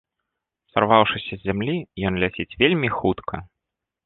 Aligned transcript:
Сарваўшыся 0.71 1.33
з 1.39 1.47
зямлі, 1.49 1.75
ён 2.09 2.17
ляціць 2.25 2.57
вельмі 2.63 2.89
хутка. 2.97 3.35